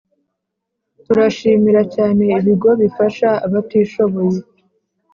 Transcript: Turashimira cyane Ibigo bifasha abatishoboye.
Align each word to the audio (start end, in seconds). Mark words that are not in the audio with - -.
Turashimira 1.03 1.81
cyane 1.95 2.23
Ibigo 2.39 2.69
bifasha 2.81 3.27
abatishoboye. 3.45 4.39